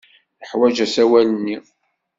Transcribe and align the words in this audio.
Ḥwajeɣ 0.49 0.85
asawal-nni. 0.87 1.57